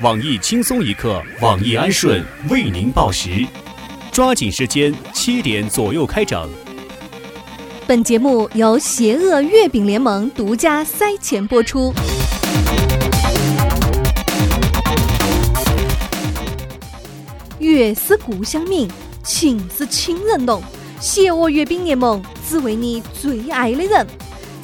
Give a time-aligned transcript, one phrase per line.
[0.00, 3.44] 网易轻松一刻，网易安顺为您报时，
[4.12, 6.48] 抓紧时间，七点左右开整。
[7.84, 11.92] 本节目由邪恶月饼联盟独家塞钱播出。
[17.58, 18.88] 月是故乡明，
[19.24, 20.62] 情是亲人浓。
[21.00, 24.06] 邪恶月饼联盟只为你最爱的人。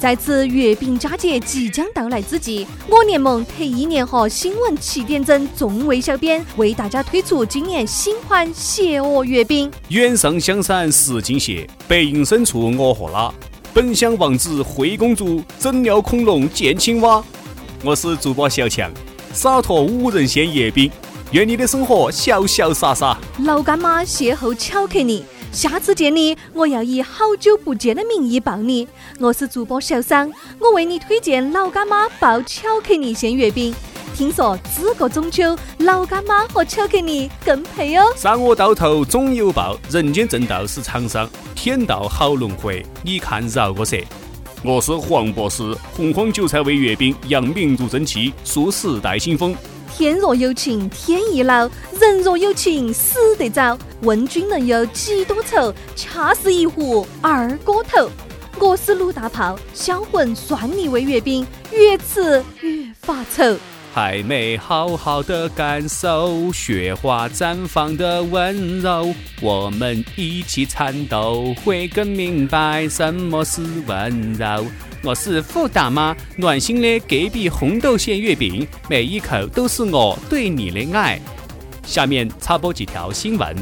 [0.05, 9.71] 在此月饼佳节即将到来之际，我联盟特意联合新闻起点整众位小编，为大家推出今年新款邪恶月饼。
[9.87, 13.33] 远上香山石径斜，白云深处我和拉。
[13.73, 17.23] 本乡王子灰公主，整了恐龙见青蛙。
[17.83, 18.91] 我是主播小强，
[19.33, 20.91] 洒脱五仁馅月饼，
[21.31, 23.17] 愿你的生活潇潇洒洒。
[23.39, 25.25] 老干妈邂逅巧克力。
[25.55, 28.85] 下次见你，我要以好久不见的名义抱你。
[29.21, 33.73] 我是主播小桑，我为你推荐老干妈爆巧克力馅月饼。
[34.13, 38.03] 听说这个中秋，老干妈和巧克力更配哦。
[38.17, 44.05] 山我到头总有报，人间正道是沧桑，天道好轮回，你看饶过谁。
[44.61, 49.55] 我是黄博士，洪荒韭菜味月饼，扬名如蒸汽，数时代新风。
[49.97, 51.69] 天若有情天亦老，
[52.01, 53.79] 人若有情死得早。
[54.01, 55.73] 问君能有几多愁？
[55.95, 58.09] 恰似一壶二锅头。
[58.59, 63.55] 我是鲁大炮，销魂算你味月饼，越吃越发愁。
[63.95, 74.65] 还没好好的感受雪花绽放的温柔，我们一起颤抖，会更明白什么是温柔。
[75.01, 81.17] 我是富大妈，暖心的隔壁红豆馅月饼，每一口都是我对你的爱。
[81.85, 83.55] 下面插播几条新闻。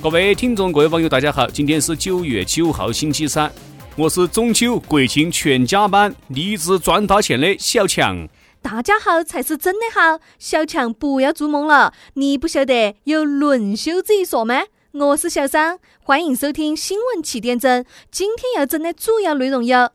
[0.00, 3.50] 各位听众、各位网友，大家好，今天是九月九号，星期三，
[3.96, 8.16] 我是中秋国庆全加班、立志赚大钱的小强。
[8.62, 14.64] 大家好才是真的好，小强不要做梦了，你不晓得有轮休这一说吗？
[14.92, 19.90] 我是小张，欢迎收听新闻七点整，今天要整的主要内容有。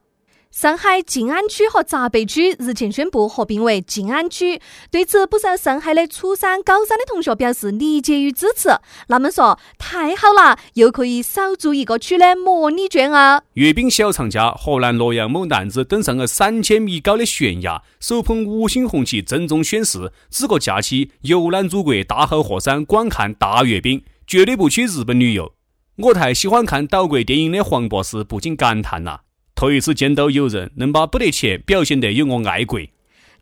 [0.56, 4.58] 上海静安区和闸北区日前宣布合并为静安区，
[4.90, 8.70] 对此，不少上海的初三、高三的同学表示理解与支持。
[9.06, 25.52] 他们说：“太好了，又可以少做一个区的模拟卷啊！”阅兵小长假，河南洛阳某男子登上了三千米高的悬崖，手捧五星红旗郑重宣誓：“这个假期游览祖国大好河山，观看大阅兵，绝对不去日本旅游。”
[25.96, 29.20] 我太喜欢看岛国电影的黄博士不禁感叹呐。
[29.56, 32.78] 头一次见到有人能把不得钱表现得有我爱国。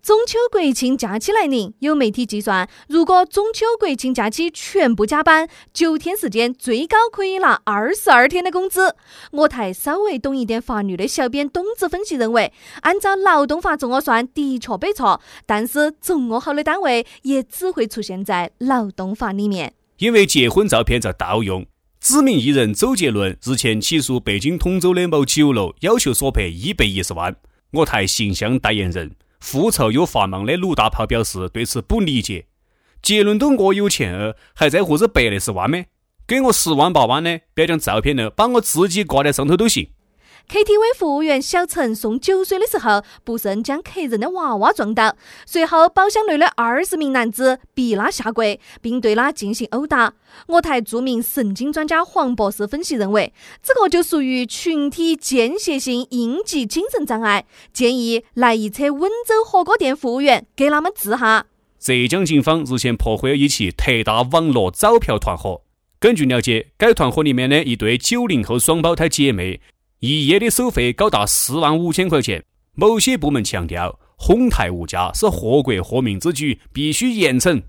[0.01, 8.95] 中秋国庆假期来临，有媒体计算，如果中秋国庆假期全部加班，九天时间最高可以拿二十二天的工资。
[9.33, 19.73] 我台稍微懂一点法律的小编董子分析认为，按照劳动法这么算的确没错，但是这么好的单位也只会出现在劳动法里面。
[19.99, 21.67] 因为结婚照片遭盗用。
[22.05, 27.35] 知名艺人周杰伦日前起诉北京通州的某酒楼，要求索赔一百一十万。
[27.71, 29.11] 我台形象代言人、
[29.41, 32.45] 复仇又发忙的鲁大炮表示对此不理解。
[33.01, 35.83] 杰伦都我有钱了，还在乎这百来十万吗？
[36.27, 37.41] 给我十万八万的？
[37.55, 39.89] 不要讲照片了，把我自己挂在上头都行。
[40.49, 45.17] KTV 服务员小陈送酒水的时候，不慎将客人的娃娃撞倒，
[45.47, 50.15] 随后包厢内的二十名男子逼他下跪，并对他进行殴打。
[50.47, 53.33] 我台著名神经专家黄博士分析认为，
[53.63, 61.47] 这个就属于群体间歇性应激精神障碍，建议来一车温州火锅店服务员给他们治哈。
[61.81, 65.63] 浙江警方日前破获了一起特大网络招嫖团伙。
[65.99, 69.61] 根据了解，该团伙里面的一对九零后双胞胎姐妹。
[70.01, 72.45] 一夜的收费高达四万五千块钱。
[72.75, 77.63] 某些部门强调，哄抬物价是祸国祸民之举，必须严惩。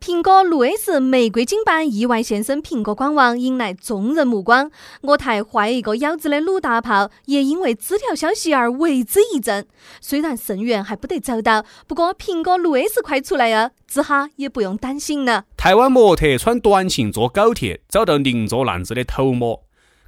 [0.00, 4.68] 苹果六 S 玫瑰金版意外现身苹果官网，引来众人目光。
[5.02, 9.64] 我台坏一个腰子的鲁大炮也因为这条消息而为之一振。
[10.00, 15.44] 虽然肾源还不得找到，不过苹果六 S 快出来了，这下也不用担心了。
[15.56, 19.62] 台湾模特穿短裙坐高铁，找到邻座男子的头摸。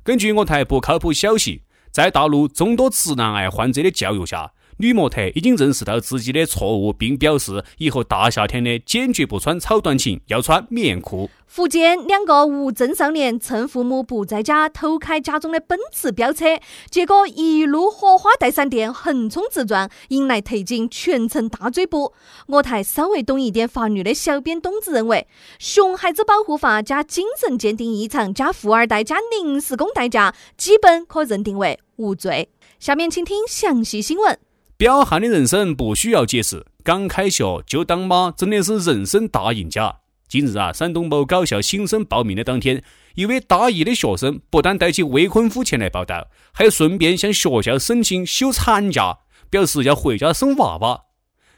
[0.05, 11.31] 根据我台不靠谱消息，在大陆众多直男癌患者的教育下，女模特已经认识到自己的错误，并表示以后大夏天的坚决不穿超短裙，要穿棉裤。
[11.47, 16.59] 福建两个无证少年趁父母不在家偷开家中的奔驰飙车，
[16.91, 22.13] 结果一路火花带闪电横冲直撞，引来特警全程大追捕。
[22.49, 25.29] 我台稍微懂一点法律的小编东子认为，
[25.61, 32.49] 熊孩子保护法加精神鉴定异常加富二代加临时工代驾，基本可认定为无罪。
[32.81, 34.37] 下面请听详细新闻。
[34.77, 40.01] 彪悍的人生不需要解释，刚开学就当妈真的是人生大赢家。
[40.27, 42.83] 近日啊，山东某高校新生报名的当天，
[43.15, 49.19] 一位大一的学生不但带起未婚夫前来报道，还顺便向学校申请休产假，
[49.49, 51.03] 表示要回家生娃娃。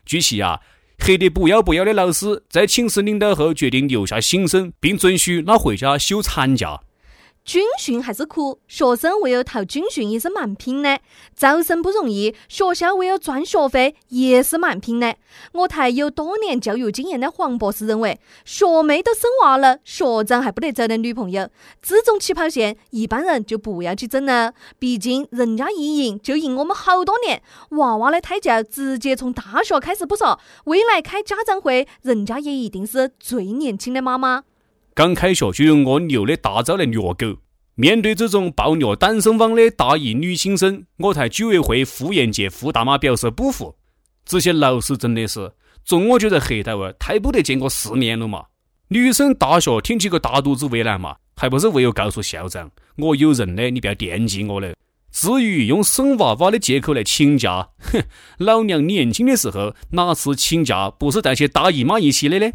[0.04, 0.60] 据悉啊，
[0.98, 6.82] 黑得不要不要的老师在请示领导后，决定留下新生，并准许他回家休产假。
[7.46, 10.98] 军训还是苦，学生为了逃军训也是蛮拼的。
[11.36, 15.14] 招生不容易，学校为了赚学费也是蛮拼的。
[15.52, 21.48] 我台有多年教育经验的黄博士认为，学妹都生娃了，学长还不得找点女朋友？
[21.80, 24.52] 这种起跑线，一般人就不要去争了。
[24.80, 27.40] 毕竟人家一赢就赢我们好多年。
[27.70, 34.42] 娃娃的胎教直接从大学开始不说，未来开家长会，人家也一定是最年轻的妈妈。
[34.96, 37.36] 刚开学就用我牛的大招来虐狗。
[37.74, 43.76] 面对这种暴虐单身汪的大一女新生，我台居委会妇炎界傅大妈表示不服。
[44.24, 45.52] 这些老师真的是，
[45.84, 48.46] 中我就在黑道啊，太不得见过世面了嘛！
[48.88, 54.72] 女生大学挺起个大肚子为难嘛，还不是为了告诉校长，我有人的，你不要惦记我了。
[55.12, 58.02] 至于用生娃娃的借口来请假，哼，
[58.42, 62.50] 老娘年轻的时候哪次请假不是带些大姨妈一起的呢？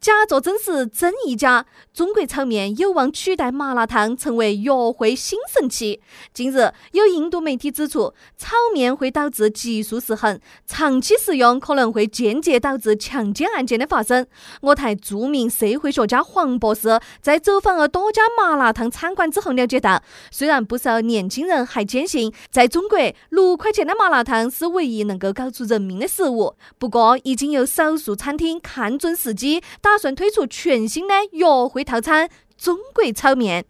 [0.00, 6.00] 假作真时真亦假，中国炒面有望取代麻辣烫成为约会新神器。
[6.32, 14.26] 近日，有印度媒体指出，炒面会导致激素失衡，长期食用可能会间接导致强奸案件的发生。
[14.62, 22.98] 我台著名社会学家黄博士在走访了多家麻辣烫餐馆之后了解到，虽然不少年轻人还坚信在中国
[23.28, 29.62] 六块钱的麻辣烫是唯一能够搞出人命的食物，不过已经有少数餐厅看准时机。
[29.82, 33.64] 打打算推出全新的约会套餐——中国炒面。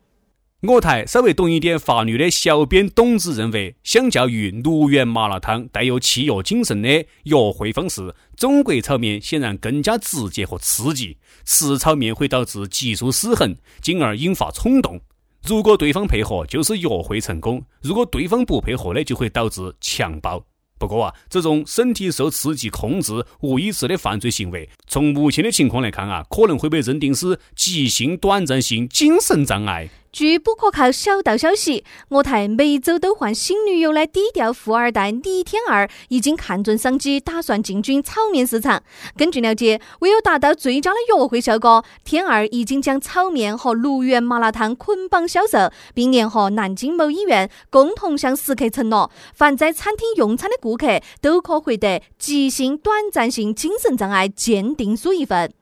[0.61, 11.17] 我台稍微懂一点法律的小编董子认为，相较于六元麻辣烫带有契约精神的约会方式，中国炒面显然更加直接和刺激。
[11.47, 15.01] 吃炒面会导致激素失衡，进而引发冲动。
[15.47, 20.45] 如果对方配合，就是约会成功；如果对方不配合呢，就会导致强暴。
[20.81, 29.91] 不过啊，这种身体受刺激控制、无意识的犯罪行为，从目前的情况来看啊，可能会被认定是急性短暂性精神障碍。
[30.13, 38.83] 据不可靠小道消息，我台每周都换新女友的低调富二代李天二已经看准商机，打算进军炒面市场。
[39.17, 55.53] 根据了解，为了达到最佳的约会效果，天二已经将炒面和六元麻辣烫捆绑销售，并联合南京某医院共同向食客承诺，凡在餐厅用餐的顾客都可获得急性短暂性精神障碍鉴定书一份。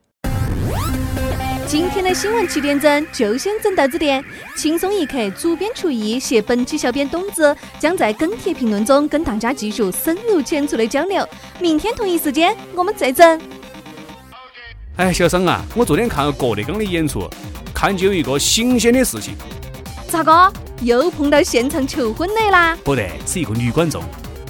[1.69, 4.25] 今天的新闻七点整就先整到这点，
[4.55, 11.23] 轻松一刻，主编厨艺携本期小编董子将在跟帖评论中跟大家继续深入浅出的交流。
[11.59, 13.39] 明天同一时间我们再整。
[14.95, 17.29] 哎，小桑啊，我昨天看了郭德纲的演出，
[17.71, 19.35] 看见有一个新鲜的事情。
[20.07, 20.51] 咋个
[20.81, 22.75] 又碰到现场求婚的啦？
[22.83, 24.01] 不得，是一个女观众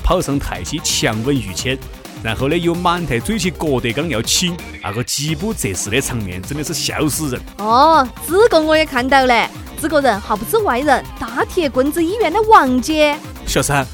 [0.01, 1.77] 跑上台去强吻于谦。
[2.21, 7.41] 然后呢，又满台追起郭德纲要亲，那个饥不择食的场面真的是笑死人。
[7.59, 9.49] 哦，这个我也看到了，
[9.81, 13.17] 这个人还不是外人，大铁棍子医院的王姐。
[13.45, 13.87] 小三，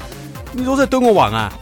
[0.52, 1.52] 你若在逗我玩啊？